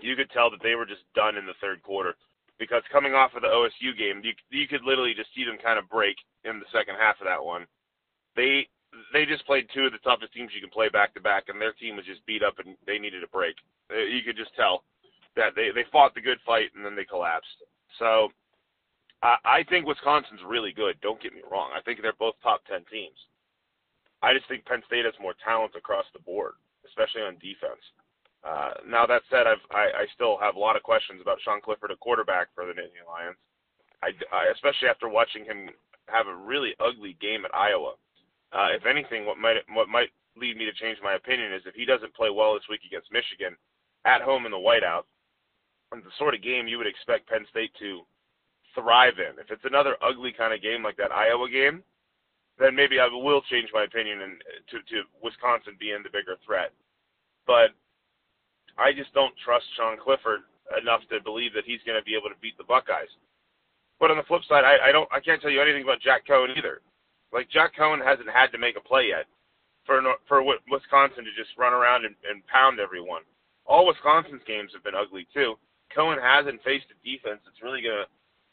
You 0.00 0.16
could 0.16 0.30
tell 0.30 0.50
that 0.50 0.62
they 0.62 0.74
were 0.74 0.86
just 0.86 1.04
done 1.14 1.36
in 1.36 1.46
the 1.46 1.56
third 1.60 1.82
quarter 1.82 2.14
because 2.58 2.82
coming 2.92 3.14
off 3.14 3.32
of 3.34 3.42
the 3.42 3.48
OSU 3.48 3.96
game, 3.96 4.20
you 4.22 4.32
you 4.52 4.68
could 4.68 4.84
literally 4.84 5.16
just 5.16 5.32
see 5.34 5.44
them 5.44 5.56
kind 5.56 5.78
of 5.78 5.88
break 5.88 6.16
in 6.44 6.60
the 6.60 6.68
second 6.72 6.96
half 7.00 7.16
of 7.20 7.26
that 7.26 7.42
one. 7.42 7.66
They 8.36 8.68
they 9.12 9.24
just 9.24 9.46
played 9.46 9.68
two 9.72 9.88
of 9.88 9.92
the 9.92 10.04
toughest 10.04 10.32
teams 10.32 10.52
you 10.54 10.60
can 10.60 10.70
play 10.70 10.88
back 10.88 11.14
to 11.14 11.20
back, 11.20 11.48
and 11.48 11.60
their 11.60 11.72
team 11.72 11.96
was 11.96 12.04
just 12.04 12.24
beat 12.26 12.44
up 12.44 12.60
and 12.60 12.76
they 12.86 12.98
needed 12.98 13.24
a 13.24 13.32
break. 13.32 13.56
Uh, 13.90 14.04
you 14.04 14.20
could 14.22 14.36
just 14.36 14.54
tell 14.54 14.84
that 15.36 15.56
they 15.56 15.72
they 15.74 15.88
fought 15.90 16.14
the 16.14 16.20
good 16.20 16.38
fight 16.44 16.68
and 16.76 16.84
then 16.84 16.94
they 16.94 17.08
collapsed. 17.08 17.64
So 17.98 18.28
I, 19.22 19.36
I 19.44 19.64
think 19.68 19.86
Wisconsin's 19.86 20.40
really 20.46 20.72
good. 20.72 20.96
Don't 21.00 21.20
get 21.22 21.34
me 21.34 21.42
wrong. 21.50 21.70
I 21.76 21.80
think 21.82 22.00
they're 22.00 22.12
both 22.18 22.34
top 22.42 22.62
ten 22.66 22.84
teams. 22.90 23.16
I 24.22 24.34
just 24.34 24.48
think 24.48 24.64
Penn 24.64 24.82
State 24.86 25.04
has 25.04 25.14
more 25.20 25.34
talent 25.44 25.72
across 25.76 26.04
the 26.12 26.20
board, 26.20 26.52
especially 26.86 27.22
on 27.22 27.40
defense. 27.40 27.80
Uh, 28.44 28.72
now 28.88 29.04
that 29.06 29.22
said, 29.28 29.46
I've, 29.46 29.64
I, 29.70 30.04
I 30.04 30.06
still 30.14 30.38
have 30.40 30.56
a 30.56 30.58
lot 30.58 30.76
of 30.76 30.82
questions 30.82 31.20
about 31.20 31.40
Sean 31.44 31.60
Clifford, 31.60 31.90
a 31.90 31.96
quarterback 31.96 32.48
for 32.54 32.64
the 32.64 32.72
Nittany 32.72 33.04
Lions. 33.04 33.36
I, 34.02 34.12
I, 34.32 34.48
especially 34.52 34.88
after 34.88 35.08
watching 35.08 35.44
him 35.44 35.68
have 36.08 36.26
a 36.26 36.34
really 36.34 36.72
ugly 36.80 37.16
game 37.20 37.44
at 37.44 37.54
Iowa. 37.54 37.94
Uh, 38.52 38.68
if 38.72 38.86
anything, 38.86 39.26
what 39.26 39.38
might 39.38 39.56
what 39.72 39.88
might 39.88 40.10
lead 40.36 40.56
me 40.56 40.64
to 40.64 40.72
change 40.72 40.98
my 41.02 41.14
opinion 41.14 41.52
is 41.52 41.62
if 41.66 41.74
he 41.74 41.84
doesn't 41.84 42.14
play 42.14 42.30
well 42.30 42.54
this 42.54 42.68
week 42.68 42.80
against 42.86 43.12
Michigan, 43.12 43.56
at 44.04 44.22
home 44.22 44.46
in 44.46 44.52
the 44.52 44.56
whiteout, 44.56 45.04
and 45.92 46.02
the 46.02 46.16
sort 46.18 46.34
of 46.34 46.42
game 46.42 46.66
you 46.66 46.78
would 46.78 46.86
expect 46.86 47.28
Penn 47.28 47.44
State 47.50 47.72
to 47.78 48.02
thrive 48.74 49.18
in. 49.18 49.38
If 49.38 49.50
it's 49.50 49.64
another 49.64 49.96
ugly 50.02 50.32
kind 50.32 50.54
of 50.54 50.62
game 50.62 50.82
like 50.82 50.96
that 50.96 51.12
Iowa 51.12 51.48
game, 51.50 51.82
then 52.58 52.74
maybe 52.74 53.00
I 53.00 53.08
will 53.08 53.42
change 53.50 53.68
my 53.72 53.84
opinion 53.84 54.22
and 54.22 54.36
to 54.70 54.78
to 54.94 55.08
Wisconsin 55.22 55.76
being 55.80 56.02
the 56.02 56.12
bigger 56.12 56.36
threat. 56.44 56.72
But 57.46 57.72
I 58.78 58.92
just 58.92 59.12
don't 59.14 59.34
trust 59.44 59.64
Sean 59.76 59.96
Clifford 59.98 60.40
enough 60.80 61.00
to 61.10 61.20
believe 61.24 61.52
that 61.54 61.66
he's 61.66 61.82
going 61.84 61.98
to 61.98 62.04
be 62.04 62.14
able 62.14 62.28
to 62.28 62.38
beat 62.40 62.56
the 62.58 62.68
Buckeyes. 62.68 63.10
But 63.98 64.10
on 64.10 64.16
the 64.16 64.28
flip 64.28 64.42
side, 64.48 64.64
I, 64.64 64.88
I 64.88 64.92
don't 64.92 65.08
I 65.12 65.20
can't 65.20 65.40
tell 65.40 65.50
you 65.50 65.60
anything 65.60 65.82
about 65.82 66.00
Jack 66.00 66.26
Coan 66.26 66.56
either. 66.56 66.80
Like 67.32 67.50
Jack 67.50 67.76
Coan 67.76 68.04
hasn't 68.04 68.30
had 68.30 68.52
to 68.52 68.58
make 68.58 68.76
a 68.76 68.84
play 68.84 69.08
yet 69.08 69.26
for 69.84 70.00
for 70.28 70.44
Wisconsin 70.44 71.24
to 71.24 71.32
just 71.36 71.56
run 71.58 71.72
around 71.72 72.04
and, 72.04 72.14
and 72.28 72.46
pound 72.46 72.80
everyone. 72.80 73.22
All 73.66 73.86
Wisconsin's 73.86 74.42
games 74.46 74.72
have 74.74 74.84
been 74.84 74.98
ugly 74.98 75.26
too. 75.32 75.56
Coan 75.94 76.20
hasn't 76.20 76.62
faced 76.62 76.86
a 76.90 76.98
defense 77.02 77.40
that's 77.44 77.62
really 77.62 77.82
gonna, 77.82 78.06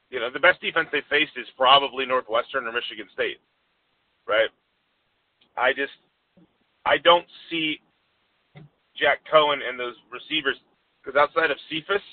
you 0.10 0.20
know, 0.20 0.30
the 0.32 0.40
best 0.40 0.62
defense 0.62 0.88
they 0.92 1.02
faced 1.10 1.34
is 1.36 1.48
probably 1.58 2.06
Northwestern 2.06 2.66
or 2.66 2.72
Michigan 2.72 3.08
State, 3.14 3.40
right? 4.28 4.50
I 5.58 5.74
just, 5.74 5.94
I 6.86 6.98
don't 6.98 7.26
see 7.50 7.82
Jack 8.96 9.20
Coan 9.32 9.60
and 9.68 9.80
those 9.80 9.96
receivers 10.12 10.56
because 11.04 11.20
outside 11.20 11.52
of 11.52 11.58
Cephus, 11.70 12.04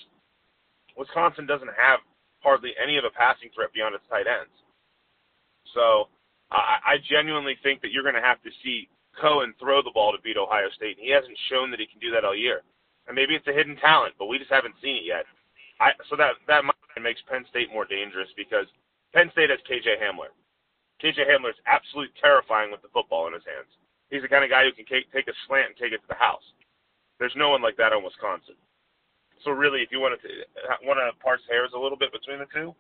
Wisconsin 0.96 1.46
doesn't 1.46 1.70
have 1.78 2.00
hardly 2.40 2.72
any 2.82 2.96
of 2.98 3.04
a 3.04 3.10
passing 3.10 3.50
threat 3.54 3.72
beyond 3.72 3.94
its 3.94 4.04
tight 4.10 4.26
ends. 4.26 4.52
So 5.72 6.08
I, 6.50 6.94
I 6.94 7.04
genuinely 7.10 7.56
think 7.62 7.80
that 7.82 7.90
you're 7.90 8.06
going 8.06 8.18
to 8.18 8.22
have 8.22 8.42
to 8.42 8.50
see 8.62 8.88
Coan 9.18 9.54
throw 9.58 9.82
the 9.82 9.94
ball 9.94 10.12
to 10.12 10.22
beat 10.22 10.36
Ohio 10.36 10.68
State. 10.76 10.98
And 10.98 11.06
he 11.06 11.10
hasn't 11.10 11.38
shown 11.50 11.70
that 11.70 11.80
he 11.80 11.86
can 11.86 11.98
do 11.98 12.10
that 12.12 12.24
all 12.24 12.36
year. 12.36 12.62
And 13.06 13.14
maybe 13.14 13.34
it's 13.34 13.46
a 13.46 13.52
hidden 13.52 13.76
talent, 13.76 14.14
but 14.18 14.26
we 14.26 14.38
just 14.38 14.52
haven't 14.52 14.74
seen 14.82 14.96
it 14.96 15.06
yet. 15.06 15.24
I, 15.80 15.90
so 16.08 16.16
that 16.16 16.38
that 16.46 16.62
makes 17.02 17.22
Penn 17.26 17.44
State 17.50 17.72
more 17.72 17.84
dangerous 17.84 18.28
because 18.36 18.66
Penn 19.12 19.30
State 19.32 19.50
has 19.50 19.62
KJ 19.66 19.98
Hamler. 19.98 20.30
KJ 21.02 21.26
Hamler 21.26 21.50
is 21.50 21.62
absolutely 21.66 22.14
terrifying 22.20 22.70
with 22.70 22.82
the 22.82 22.92
football 22.94 23.26
in 23.26 23.34
his 23.34 23.46
hands. 23.46 23.70
He's 24.10 24.22
the 24.22 24.30
kind 24.30 24.44
of 24.44 24.50
guy 24.50 24.62
who 24.62 24.72
can 24.72 24.86
take, 24.86 25.10
take 25.10 25.26
a 25.26 25.36
slant 25.46 25.74
and 25.74 25.78
take 25.78 25.92
it 25.92 26.02
to 26.02 26.10
the 26.10 26.20
house. 26.20 26.44
There's 27.18 27.34
no 27.34 27.50
one 27.50 27.62
like 27.62 27.76
that 27.78 27.94
on 27.94 28.02
Wisconsin. 28.02 28.58
So 29.42 29.50
really, 29.50 29.82
if 29.84 29.92
you 29.92 30.00
want 30.00 30.16
to 30.16 30.28
want 30.86 30.98
to 30.98 31.12
parse 31.20 31.44
hairs 31.50 31.74
a 31.76 31.78
little 31.78 31.98
bit 31.98 32.14
between 32.14 32.40
the 32.40 32.48
two, 32.48 32.72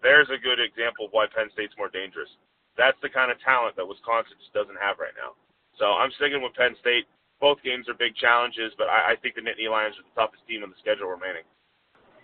there's 0.00 0.30
a 0.32 0.40
good 0.40 0.58
example 0.58 1.06
of 1.06 1.12
why 1.12 1.26
Penn 1.28 1.52
State's 1.52 1.76
more 1.76 1.92
dangerous. 1.92 2.30
That's 2.76 2.96
the 3.02 3.12
kind 3.12 3.30
of 3.30 3.40
talent 3.44 3.76
that 3.76 3.88
Wisconsin 3.88 4.36
just 4.40 4.52
doesn't 4.56 4.80
have 4.80 5.00
right 5.00 5.16
now. 5.16 5.36
So 5.76 5.96
I'm 5.96 6.12
sticking 6.16 6.40
with 6.40 6.56
Penn 6.56 6.76
State. 6.80 7.04
Both 7.36 7.60
games 7.60 7.88
are 7.88 7.96
big 7.96 8.16
challenges, 8.16 8.72
but 8.80 8.88
I, 8.88 9.12
I 9.12 9.14
think 9.20 9.36
the 9.36 9.44
Nittany 9.44 9.68
Lions 9.68 9.96
are 10.00 10.08
the 10.08 10.16
toughest 10.16 10.44
team 10.48 10.64
on 10.64 10.72
the 10.72 10.80
schedule 10.80 11.12
remaining. 11.12 11.44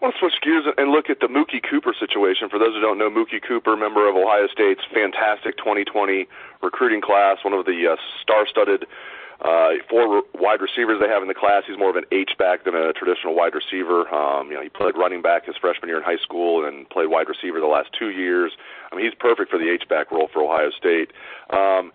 Want 0.02 0.14
to 0.14 0.18
switch 0.18 0.42
gears 0.42 0.66
and 0.66 0.90
look 0.90 1.08
at 1.08 1.20
the 1.20 1.30
Mookie 1.30 1.62
Cooper 1.62 1.94
situation. 1.94 2.50
For 2.50 2.58
those 2.58 2.74
who 2.74 2.80
don't 2.80 2.98
know, 2.98 3.08
Mookie 3.08 3.38
Cooper, 3.38 3.76
member 3.76 4.10
of 4.10 4.16
Ohio 4.16 4.48
State's 4.50 4.82
fantastic 4.92 5.56
2020 5.58 6.26
recruiting 6.60 7.00
class, 7.00 7.38
one 7.44 7.54
of 7.54 7.64
the 7.66 7.86
uh, 7.86 7.96
star-studded 8.20 8.84
uh, 9.46 9.78
four 9.88 10.24
wide 10.34 10.60
receivers 10.60 10.98
they 10.98 11.06
have 11.06 11.22
in 11.22 11.28
the 11.28 11.38
class. 11.38 11.62
He's 11.68 11.78
more 11.78 11.90
of 11.90 11.94
an 11.94 12.02
H 12.10 12.32
back 12.36 12.64
than 12.64 12.74
a 12.74 12.92
traditional 12.92 13.36
wide 13.36 13.54
receiver. 13.54 14.12
Um, 14.12 14.50
you 14.50 14.54
know, 14.54 14.62
he 14.62 14.68
played 14.68 14.98
running 14.98 15.22
back 15.22 15.46
his 15.46 15.54
freshman 15.56 15.86
year 15.86 15.98
in 15.98 16.04
high 16.04 16.18
school 16.18 16.66
and 16.66 16.90
played 16.90 17.06
wide 17.06 17.28
receiver 17.28 17.60
the 17.60 17.70
last 17.70 17.90
two 17.96 18.10
years. 18.10 18.50
I 18.90 18.96
mean, 18.96 19.04
he's 19.04 19.14
perfect 19.14 19.50
for 19.50 19.58
the 19.58 19.70
H 19.70 19.86
back 19.88 20.10
role 20.10 20.26
for 20.32 20.42
Ohio 20.42 20.70
State. 20.70 21.12
Um, 21.50 21.92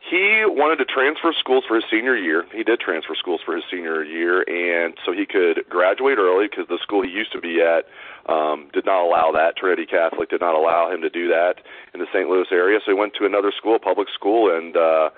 he 0.00 0.42
wanted 0.46 0.76
to 0.76 0.86
transfer 0.86 1.32
schools 1.38 1.64
for 1.68 1.76
his 1.76 1.84
senior 1.90 2.16
year. 2.16 2.46
He 2.52 2.64
did 2.64 2.80
transfer 2.80 3.14
schools 3.14 3.42
for 3.44 3.54
his 3.54 3.64
senior 3.70 4.02
year, 4.02 4.42
and 4.48 4.94
so 5.04 5.12
he 5.12 5.26
could 5.26 5.68
graduate 5.68 6.16
early 6.16 6.48
because 6.48 6.66
the 6.68 6.78
school 6.82 7.02
he 7.02 7.10
used 7.10 7.32
to 7.32 7.40
be 7.40 7.60
at 7.60 7.84
um, 8.32 8.70
did 8.72 8.86
not 8.86 9.04
allow 9.04 9.30
that. 9.32 9.56
Trinity 9.56 9.84
Catholic 9.84 10.30
did 10.30 10.40
not 10.40 10.54
allow 10.54 10.90
him 10.90 11.02
to 11.02 11.10
do 11.10 11.28
that 11.28 11.56
in 11.92 12.00
the 12.00 12.06
St. 12.14 12.28
Louis 12.28 12.48
area. 12.50 12.80
So 12.84 12.92
he 12.92 12.98
went 12.98 13.12
to 13.20 13.26
another 13.26 13.52
school, 13.54 13.78
public 13.78 14.08
school, 14.08 14.56
and 14.56 14.74
uh, 14.74 15.10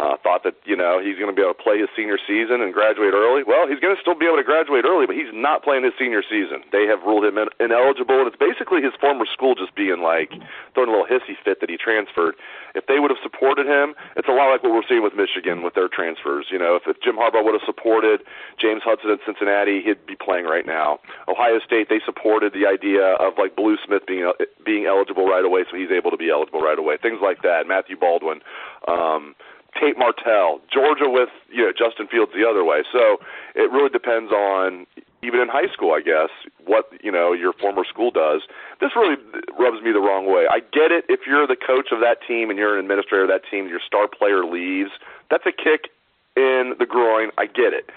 uh, 0.00 0.16
thought 0.24 0.42
that 0.48 0.56
you 0.64 0.74
know 0.74 0.96
he's 0.96 1.20
going 1.20 1.28
to 1.28 1.36
be 1.36 1.44
able 1.44 1.52
to 1.52 1.62
play 1.62 1.76
his 1.76 1.92
senior 1.92 2.16
season 2.16 2.64
and 2.64 2.72
graduate 2.72 3.12
early. 3.12 3.44
Well, 3.44 3.68
he's 3.68 3.78
going 3.84 3.92
to 3.92 4.00
still 4.00 4.16
be 4.16 4.24
able 4.24 4.40
to 4.40 4.48
graduate 4.48 4.88
early, 4.88 5.04
but 5.04 5.12
he's 5.12 5.28
not 5.36 5.60
playing 5.60 5.84
his 5.84 5.92
senior 6.00 6.24
season. 6.24 6.64
They 6.72 6.88
have 6.88 7.04
ruled 7.04 7.28
him 7.28 7.36
in- 7.36 7.52
ineligible, 7.60 8.24
and 8.24 8.26
it's 8.26 8.40
basically 8.40 8.80
his 8.80 8.96
former 8.96 9.28
school 9.28 9.52
just 9.52 9.76
being 9.76 10.00
like 10.00 10.32
throwing 10.72 10.88
a 10.88 10.92
little 10.96 11.04
hissy 11.04 11.36
fit 11.36 11.60
that 11.60 11.68
he 11.68 11.76
transferred. 11.76 12.34
If 12.72 12.88
they 12.88 12.96
would 12.96 13.12
have 13.12 13.20
supported 13.20 13.68
him, 13.68 13.92
it's 14.16 14.28
a 14.28 14.32
lot 14.32 14.48
like 14.48 14.64
what 14.64 14.72
we're 14.72 14.88
seeing 14.88 15.04
with 15.04 15.12
Michigan 15.12 15.60
with 15.60 15.76
their 15.76 15.88
transfers. 15.88 16.48
You 16.48 16.58
know, 16.58 16.80
if, 16.80 16.88
if 16.88 16.96
Jim 17.04 17.20
Harbaugh 17.20 17.44
would 17.44 17.52
have 17.52 17.66
supported 17.68 18.24
James 18.56 18.80
Hudson 18.80 19.12
at 19.12 19.20
Cincinnati, 19.28 19.84
he'd 19.84 20.00
be 20.08 20.16
playing 20.16 20.48
right 20.48 20.64
now. 20.64 20.96
Ohio 21.28 21.60
State, 21.60 21.92
they 21.92 22.00
supported 22.00 22.56
the 22.56 22.64
idea 22.64 23.20
of 23.20 23.36
like 23.36 23.52
Blue 23.52 23.76
Smith 23.84 24.08
being 24.08 24.24
being 24.64 24.86
eligible 24.86 25.28
right 25.28 25.44
away, 25.44 25.68
so 25.68 25.76
he's 25.76 25.92
able 25.92 26.10
to 26.10 26.16
be 26.16 26.30
eligible 26.30 26.60
right 26.64 26.78
away. 26.78 26.96
Things 26.96 27.20
like 27.20 27.42
that. 27.42 27.68
Matthew 27.68 28.00
Baldwin. 28.00 28.40
Um, 28.88 29.36
Tate 29.78 29.98
Martell, 29.98 30.60
Georgia 30.72 31.08
with 31.08 31.28
you 31.50 31.62
know 31.62 31.72
Justin 31.72 32.06
Fields 32.06 32.32
the 32.34 32.48
other 32.48 32.64
way. 32.64 32.82
So 32.92 33.18
it 33.54 33.70
really 33.70 33.90
depends 33.90 34.32
on 34.32 34.86
even 35.22 35.40
in 35.40 35.48
high 35.48 35.70
school, 35.72 35.92
I 35.92 36.00
guess, 36.00 36.30
what 36.64 36.90
you 37.02 37.12
know 37.12 37.32
your 37.32 37.52
former 37.52 37.84
school 37.84 38.10
does. 38.10 38.42
This 38.80 38.90
really 38.96 39.16
rubs 39.58 39.82
me 39.82 39.92
the 39.92 40.00
wrong 40.00 40.26
way. 40.26 40.46
I 40.50 40.60
get 40.60 40.90
it 40.90 41.04
if 41.08 41.20
you're 41.26 41.46
the 41.46 41.56
coach 41.56 41.92
of 41.92 42.00
that 42.00 42.18
team 42.26 42.50
and 42.50 42.58
you're 42.58 42.74
an 42.74 42.80
administrator 42.80 43.24
of 43.24 43.30
that 43.30 43.42
team, 43.50 43.68
your 43.68 43.80
star 43.84 44.08
player 44.08 44.44
leaves. 44.44 44.90
That's 45.30 45.44
a 45.46 45.52
kick 45.52 45.92
in 46.36 46.74
the 46.78 46.86
groin. 46.86 47.30
I 47.38 47.46
get 47.46 47.72
it, 47.72 47.90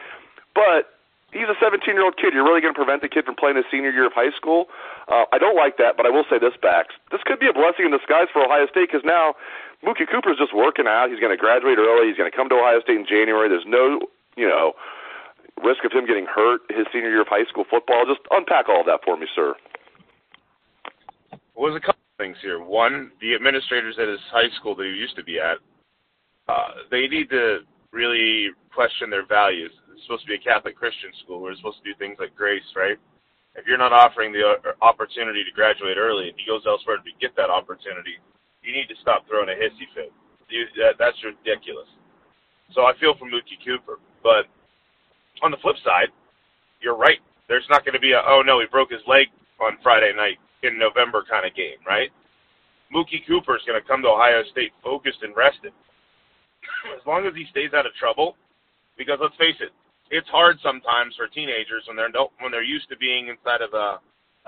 but 0.53 0.94
he's 1.34 1.50
a 1.50 1.58
17 1.60 1.94
year 1.94 2.06
old 2.06 2.18
kid. 2.18 2.34
You're 2.34 2.46
really 2.46 2.62
going 2.62 2.74
to 2.74 2.77
prevent 2.77 3.01
the 3.01 3.10
kid 3.10 3.25
from 3.25 3.36
playing 3.36 3.58
his 3.58 3.65
senior 3.70 3.89
year 3.89 4.06
of 4.06 4.13
high 4.13 4.32
school? 4.38 4.70
Uh, 5.10 5.25
I 5.34 5.38
don't 5.38 5.58
like 5.58 5.77
that, 5.77 5.98
but 5.98 6.06
I 6.06 6.10
will 6.10 6.24
say 6.30 6.39
this, 6.39 6.53
Bax. 6.62 6.94
This 7.12 7.22
could 7.25 7.39
be 7.39 7.50
a 7.50 7.53
blessing 7.53 7.86
in 7.86 7.92
disguise 7.92 8.30
for 8.32 8.46
Ohio 8.46 8.68
State 8.70 8.88
because 8.92 9.03
now 9.03 9.36
Mookie 9.84 10.08
Cooper's 10.10 10.40
just 10.40 10.56
working 10.56 10.88
out. 10.88 11.12
He's 11.12 11.20
going 11.20 11.36
to 11.36 11.38
graduate 11.38 11.78
early. 11.78 12.08
He's 12.08 12.18
going 12.18 12.30
to 12.32 12.36
come 12.36 12.48
to 12.50 12.56
Ohio 12.56 12.80
State 12.82 12.98
in 12.98 13.06
January. 13.06 13.50
There's 13.50 13.68
no, 13.68 14.00
you 14.36 14.48
know, 14.48 14.74
risk 15.62 15.84
of 15.84 15.92
him 15.92 16.08
getting 16.08 16.25
hurt 16.25 16.62
his 16.70 16.88
senior 16.92 17.10
year 17.10 17.22
of 17.22 17.28
high 17.28 17.46
school 17.52 17.66
football. 17.70 18.06
Just 18.08 18.24
unpack 18.32 18.70
all 18.70 18.82
of 18.82 18.88
that 18.88 19.04
for 19.04 19.18
me, 19.18 19.28
sir. 19.36 19.56
Well, 21.54 21.70
there's 21.70 21.84
a 21.84 21.86
couple 21.86 22.02
things 22.18 22.38
here. 22.42 22.63
One, 22.63 23.12
the 23.20 23.36
administrators 23.36 23.96
at 24.00 24.08
his 24.08 24.24
high 24.32 24.50
school 24.60 24.75
that 24.75 24.86
he 24.86 24.96
used 24.96 25.16
to 25.18 25.24
be 25.24 25.40
at, 25.40 25.60
uh, 26.48 26.88
they 26.90 27.08
need 27.08 27.30
to 27.30 27.60
really 27.92 28.50
question 28.74 29.10
their 29.10 29.25
values. 29.25 29.72
It's 29.94 30.04
supposed 30.04 30.24
to 30.24 30.32
be 30.32 30.36
a 30.36 30.44
Catholic 30.44 30.75
Christian 30.75 31.12
school. 31.24 31.42
We're 31.42 31.56
supposed 31.56 31.84
to 31.84 31.88
do 31.88 31.96
things 32.00 32.18
like 32.20 32.36
grace, 32.36 32.66
right? 32.75 32.98
If 33.56 33.68
you're 33.68 33.78
not 33.78 33.94
offering 33.94 34.34
the 34.34 34.42
uh, 34.42 34.74
opportunity 34.82 35.44
to 35.44 35.52
graduate 35.54 35.98
early, 35.98 36.30
and 36.30 36.38
he 36.40 36.50
goes 36.50 36.63
elsewhere 36.66 36.98
to 36.98 37.13
get 37.22 37.36
that 37.38 37.52
opportunity, 37.54 38.18
you 38.63 38.72
need 38.72 38.88
to 38.88 38.96
stop 39.01 39.27
throwing 39.27 39.50
a 39.50 39.58
hissy 39.60 39.86
fit. 39.93 40.12
You, 40.50 40.65
that, 40.79 40.96
that's 40.98 41.17
ridiculous. 41.24 41.88
So 42.74 42.84
I 42.84 42.93
feel 43.00 43.13
for 43.17 43.25
Mookie 43.27 43.60
Cooper. 43.63 44.00
But 44.24 44.48
on 45.43 45.51
the 45.51 45.58
flip 45.62 45.75
side, 45.84 46.10
you're 46.82 46.98
right. 46.98 47.20
There's 47.48 47.67
not 47.70 47.86
going 47.86 47.93
to 47.93 48.00
be 48.00 48.13
a, 48.13 48.22
oh 48.25 48.41
no, 48.46 48.60
he 48.60 48.65
broke 48.72 48.91
his 48.91 49.03
leg 49.08 49.27
on 49.60 49.77
Friday 49.84 50.13
night 50.15 50.38
in 50.63 50.79
November 50.79 51.24
kind 51.29 51.46
of 51.46 51.55
game, 51.55 51.79
right? 51.86 52.10
Mookie 52.93 53.25
Cooper 53.27 53.55
is 53.55 53.63
going 53.67 53.79
to 53.79 53.88
come 53.88 54.01
to 54.01 54.10
Ohio 54.10 54.43
State 54.51 54.72
focused 54.84 55.24
and 55.24 55.36
rested. 55.36 55.74
as 56.96 57.05
long 57.05 57.25
as 57.25 57.34
he 57.36 57.46
stays 57.51 57.74
out 57.74 57.86
of 57.86 57.93
trouble, 57.96 58.36
because 58.98 59.20
let's 59.20 59.36
face 59.36 59.58
it, 59.60 59.72
it's 60.12 60.29
hard 60.29 60.58
sometimes 60.62 61.15
for 61.15 61.27
teenagers 61.27 61.84
when 61.88 61.98
they're 61.98 62.12
when 62.39 62.51
they're 62.51 62.63
used 62.63 62.88
to 62.89 62.98
being 62.98 63.27
inside 63.27 63.62
of 63.62 63.74
a, 63.74 64.00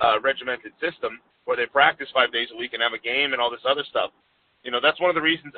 a 0.05 0.19
regimented 0.21 0.71
system 0.79 1.19
where 1.45 1.57
they 1.57 1.65
practice 1.65 2.09
five 2.13 2.31
days 2.33 2.49
a 2.53 2.57
week 2.57 2.73
and 2.73 2.81
have 2.81 2.93
a 2.93 2.99
game 2.99 3.33
and 3.33 3.41
all 3.41 3.49
this 3.49 3.65
other 3.67 3.83
stuff. 3.89 4.11
You 4.63 4.71
know, 4.71 4.79
that's 4.81 4.99
one 4.99 5.09
of 5.09 5.15
the 5.15 5.21
reasons 5.21 5.53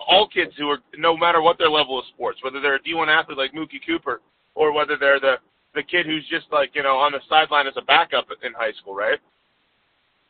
all 0.00 0.28
kids 0.28 0.52
who 0.58 0.68
are, 0.68 0.78
no 0.96 1.16
matter 1.16 1.40
what 1.40 1.58
their 1.58 1.70
level 1.70 1.98
of 1.98 2.04
sports, 2.14 2.40
whether 2.42 2.60
they're 2.60 2.76
a 2.76 2.82
D1 2.82 3.08
athlete 3.08 3.38
like 3.38 3.52
Mookie 3.52 3.84
Cooper 3.86 4.20
or 4.54 4.72
whether 4.72 4.96
they're 4.98 5.20
the 5.20 5.36
the 5.74 5.82
kid 5.82 6.06
who's 6.06 6.26
just 6.30 6.46
like 6.52 6.70
you 6.74 6.82
know 6.82 6.96
on 6.96 7.12
the 7.12 7.20
sideline 7.28 7.66
as 7.66 7.74
a 7.76 7.82
backup 7.82 8.26
in 8.42 8.52
high 8.52 8.72
school, 8.80 8.94
right? 8.94 9.18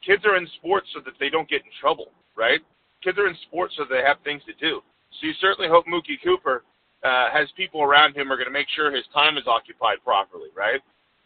Kids 0.05 0.25
are 0.25 0.37
in 0.37 0.49
sports 0.59 0.89
so 0.95 1.01
that 1.05 1.15
they 1.21 1.29
don't 1.29 1.49
get 1.49 1.63
in 1.63 1.71
trouble, 1.81 2.09
right? 2.37 2.61
Kids 3.03 3.19
are 3.19 3.27
in 3.27 3.37
sports 3.47 3.75
so 3.77 3.85
they 3.89 4.03
have 4.07 4.17
things 4.25 4.43
to 4.47 4.55
do. 4.55 4.81
So 5.21 5.27
you 5.27 5.33
certainly 5.41 5.69
hope 5.69 5.87
Mookie 5.87 6.21
Cooper 6.23 6.65
uh, 7.03 7.31
has 7.31 7.49
people 7.57 7.83
around 7.83 8.17
him 8.17 8.33
are 8.33 8.37
going 8.37 8.49
to 8.49 8.53
make 8.53 8.69
sure 8.75 8.95
his 8.95 9.05
time 9.13 9.37
is 9.37 9.45
occupied 9.47 9.99
properly, 10.05 10.49
right? 10.57 10.81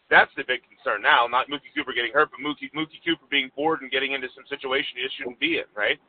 That's 0.09 0.31
the 0.35 0.43
big 0.43 0.61
concern 0.65 1.01
now. 1.01 1.27
Not 1.29 1.49
Mookie 1.49 1.69
Cooper 1.75 1.93
getting 1.93 2.11
hurt, 2.11 2.29
but 2.31 2.41
Mookie 2.41 2.73
Mookie 2.73 3.01
Cooper 3.05 3.25
being 3.29 3.51
bored 3.55 3.81
and 3.81 3.91
getting 3.91 4.13
into 4.13 4.27
some 4.33 4.43
situation 4.49 4.97
he 4.97 5.03
just 5.03 5.17
shouldn't 5.17 5.39
be 5.39 5.57
in, 5.57 5.69
right? 5.77 5.99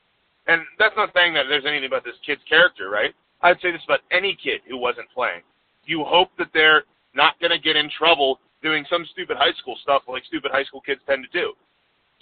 And 0.49 0.63
that's 0.79 0.97
not 0.97 1.13
saying 1.15 1.35
that 1.35 1.45
there's 1.49 1.69
anything 1.69 1.87
about 1.87 2.05
this 2.05 2.17
kid's 2.25 2.41
character, 2.49 2.89
right? 2.89 3.13
I'd 3.43 3.61
say 3.61 3.73
this 3.73 3.85
about 3.85 4.01
any 4.11 4.37
kid 4.43 4.61
who 4.69 4.77
wasn't 4.77 5.09
playing. 5.13 5.43
You 5.85 6.05
hope 6.05 6.31
that 6.39 6.49
they're 6.53 6.85
not 7.15 7.39
going 7.41 7.53
to 7.53 7.59
get 7.59 7.77
in 7.77 7.91
trouble 7.91 8.41
doing 8.63 8.85
some 8.89 9.07
stupid 9.13 9.37
high 9.37 9.53
school 9.61 9.77
stuff 9.83 10.03
like 10.09 10.25
stupid 10.25 10.51
high 10.51 10.65
school 10.65 10.81
kids 10.81 11.01
tend 11.07 11.25
to 11.25 11.39
do. 11.39 11.53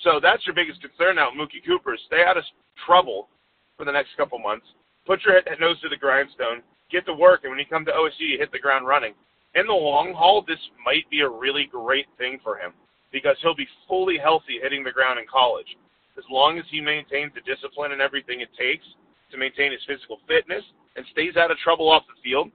So 0.03 0.21
that's 0.23 0.47
your 0.47 0.55
biggest 0.55 0.81
concern 0.81 1.17
now, 1.17 1.31
Mookie 1.31 1.65
Cooper. 1.67 1.97
Stay 2.07 2.23
out 2.27 2.37
of 2.37 2.45
trouble 2.87 3.29
for 3.77 3.85
the 3.85 3.93
next 3.93 4.17
couple 4.17 4.39
months. 4.39 4.67
Put 5.07 5.25
your 5.25 5.35
head, 5.35 5.47
nose 5.61 5.81
to 5.81 5.89
the 5.89 5.97
grindstone. 5.97 6.63
Get 6.91 7.07
to 7.07 7.15
work, 7.15 7.41
and 7.43 7.51
when 7.51 7.59
you 7.59 7.67
come 7.67 7.85
to 7.85 7.93
OSU, 7.93 8.21
you 8.21 8.39
hit 8.39 8.51
the 8.53 8.59
ground 8.59 8.87
running 8.87 9.15
in 9.55 9.67
the 9.67 9.73
long 9.73 10.13
haul, 10.13 10.45
this 10.47 10.61
might 10.85 11.09
be 11.11 11.21
a 11.21 11.29
really 11.29 11.69
great 11.71 12.07
thing 12.19 12.39
for 12.43 12.59
him 12.59 12.73
because 13.13 13.37
he'll 13.41 13.57
be 13.57 13.69
fully 13.87 14.19
healthy 14.19 14.61
hitting 14.63 14.85
the 14.85 14.93
ground 14.93 15.19
in 15.19 15.25
college. 15.27 15.77
As 16.19 16.25
long 16.31 16.59
as 16.59 16.65
he 16.71 16.81
maintains 16.81 17.33
the 17.33 17.41
discipline 17.47 17.93
and 17.93 18.03
everything 18.03 18.41
it 18.41 18.51
takes 18.59 18.85
to 19.31 19.39
maintain 19.39 19.73
his 19.73 19.81
physical 19.87 20.19
fitness 20.27 20.65
and 20.97 21.07
stays 21.13 21.37
out 21.37 21.51
of 21.51 21.57
trouble 21.59 21.89
off 21.89 22.03
the 22.09 22.21
field, 22.23 22.51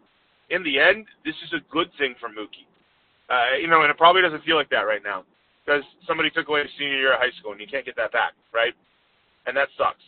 in 0.50 0.62
the 0.63 0.77
end, 0.77 1.05
this 1.25 1.35
is 1.47 1.53
a 1.53 1.63
good 1.71 1.89
thing 1.97 2.13
for 2.19 2.29
Mookie. 2.29 2.67
Uh, 3.31 3.57
you 3.57 3.67
know, 3.67 3.81
and 3.81 3.89
it 3.89 3.97
probably 3.97 4.21
doesn't 4.21 4.43
feel 4.43 4.57
like 4.57 4.69
that 4.69 4.85
right 4.85 5.01
now 5.03 5.23
because 5.65 5.81
somebody 6.05 6.29
took 6.29 6.50
away 6.50 6.62
his 6.62 6.71
senior 6.77 6.97
year 6.97 7.13
of 7.13 7.19
high 7.19 7.33
school 7.39 7.53
and 7.53 7.62
you 7.62 7.67
can't 7.67 7.85
get 7.85 7.95
that 7.95 8.12
back, 8.12 8.33
right? 8.53 8.73
And 9.47 9.55
that 9.57 9.69
sucks. 9.77 10.03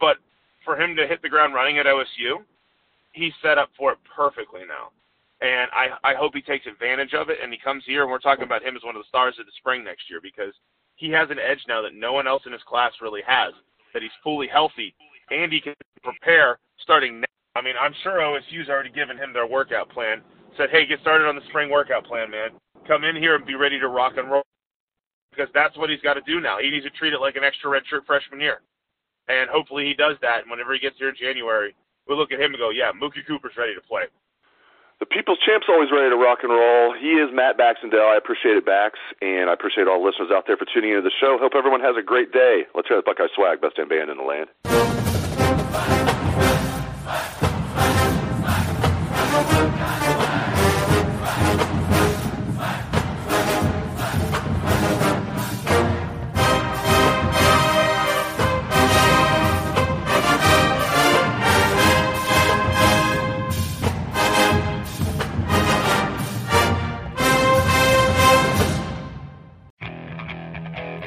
But 0.00 0.16
for 0.64 0.80
him 0.80 0.96
to 0.96 1.06
hit 1.06 1.20
the 1.20 1.28
ground 1.28 1.52
running 1.52 1.78
at 1.78 1.86
OSU, 1.86 2.40
he's 3.12 3.32
set 3.42 3.58
up 3.58 3.70
for 3.76 3.92
it 3.92 3.98
perfectly 4.16 4.62
now 4.66 4.94
and 5.44 5.68
I 5.72 5.88
I 6.02 6.14
hope 6.14 6.34
he 6.34 6.40
takes 6.40 6.66
advantage 6.66 7.12
of 7.12 7.28
it 7.28 7.38
and 7.42 7.52
he 7.52 7.58
comes 7.58 7.84
here 7.86 8.02
and 8.02 8.10
we're 8.10 8.18
talking 8.18 8.44
about 8.44 8.64
him 8.64 8.76
as 8.76 8.82
one 8.82 8.96
of 8.96 9.02
the 9.02 9.08
stars 9.08 9.36
of 9.38 9.44
the 9.44 9.52
spring 9.58 9.84
next 9.84 10.08
year 10.08 10.20
because 10.22 10.54
he 10.96 11.10
has 11.10 11.28
an 11.28 11.38
edge 11.38 11.60
now 11.68 11.82
that 11.82 11.94
no 11.94 12.12
one 12.14 12.26
else 12.26 12.42
in 12.46 12.52
his 12.52 12.62
class 12.64 12.92
really 13.02 13.22
has. 13.26 13.52
That 13.92 14.02
he's 14.02 14.16
fully 14.22 14.48
healthy 14.48 14.94
and 15.30 15.52
he 15.52 15.60
can 15.60 15.74
prepare 16.02 16.58
starting 16.80 17.20
now. 17.20 17.26
I 17.56 17.62
mean, 17.62 17.74
I'm 17.80 17.94
sure 18.02 18.18
OSU's 18.18 18.68
already 18.68 18.90
given 18.90 19.16
him 19.18 19.32
their 19.32 19.46
workout 19.46 19.90
plan. 19.90 20.22
Said, 20.56 20.70
hey, 20.70 20.86
get 20.86 21.00
started 21.00 21.28
on 21.28 21.36
the 21.36 21.42
spring 21.50 21.70
workout 21.70 22.06
plan, 22.06 22.30
man. 22.30 22.50
Come 22.88 23.04
in 23.04 23.16
here 23.16 23.36
and 23.36 23.46
be 23.46 23.54
ready 23.54 23.78
to 23.78 23.88
rock 23.88 24.14
and 24.16 24.30
roll. 24.30 24.42
because 25.30 25.48
that's 25.54 25.76
what 25.76 25.90
he's 25.90 26.00
got 26.00 26.14
to 26.14 26.22
do 26.26 26.40
now. 26.40 26.58
He 26.60 26.70
needs 26.70 26.84
to 26.84 26.90
treat 26.90 27.12
it 27.12 27.20
like 27.20 27.36
an 27.36 27.44
extra 27.44 27.70
redshirt 27.70 28.06
freshman 28.06 28.40
year, 28.40 28.60
and 29.28 29.50
hopefully 29.50 29.84
he 29.84 29.94
does 29.94 30.16
that. 30.22 30.42
And 30.42 30.50
whenever 30.50 30.74
he 30.74 30.80
gets 30.80 30.98
here 30.98 31.08
in 31.08 31.16
January, 31.16 31.74
we'll 32.06 32.18
look 32.18 32.32
at 32.32 32.40
him 32.40 32.52
and 32.52 32.58
go, 32.58 32.70
"Yeah, 32.70 32.92
Mookie 32.92 33.26
Cooper's 33.26 33.56
ready 33.56 33.74
to 33.74 33.80
play." 33.80 34.04
The 35.04 35.14
People's 35.14 35.38
Champ's 35.44 35.66
always 35.68 35.90
ready 35.92 36.08
to 36.08 36.16
rock 36.16 36.38
and 36.44 36.50
roll. 36.50 36.94
He 36.94 37.20
is 37.20 37.28
Matt 37.30 37.58
Baxendale. 37.58 38.08
I 38.08 38.16
appreciate 38.16 38.56
it, 38.56 38.64
Bax, 38.64 38.98
and 39.20 39.50
I 39.50 39.52
appreciate 39.52 39.86
all 39.86 40.00
the 40.00 40.06
listeners 40.06 40.30
out 40.32 40.44
there 40.46 40.56
for 40.56 40.64
tuning 40.64 40.92
into 40.92 41.02
the 41.02 41.12
show. 41.20 41.36
Hope 41.38 41.52
everyone 41.54 41.82
has 41.82 41.94
a 41.98 42.02
great 42.02 42.32
day. 42.32 42.64
Let's 42.74 42.88
hear 42.88 42.96
the 42.96 43.02
Buckeye 43.02 43.28
swag, 43.36 43.60
best 43.60 43.76
damn 43.76 43.86
band 43.86 44.08
in 44.08 44.16
the 44.16 44.24
land. 44.24 44.48